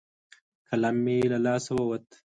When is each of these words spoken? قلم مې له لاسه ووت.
قلم 0.69 0.95
مې 1.03 1.17
له 1.31 1.37
لاسه 1.45 1.71
ووت. 1.75 2.07